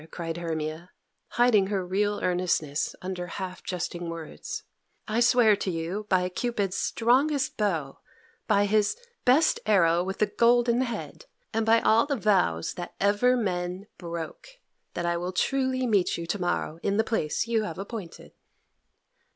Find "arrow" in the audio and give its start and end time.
9.67-10.03